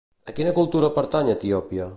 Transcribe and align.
A 0.31 0.33
quina 0.37 0.53
cultura 0.59 0.91
pertany 0.97 1.33
Etiòpia? 1.37 1.87